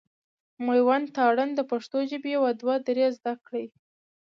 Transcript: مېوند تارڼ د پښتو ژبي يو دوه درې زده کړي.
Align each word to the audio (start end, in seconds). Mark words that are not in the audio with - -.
مېوند 0.65 1.07
تارڼ 1.15 1.37
د 1.55 1.61
پښتو 1.71 1.97
ژبي 2.09 2.31
يو 2.37 2.45
دوه 2.61 2.75
درې 2.87 3.05
زده 3.17 3.33
کړي. 3.45 3.65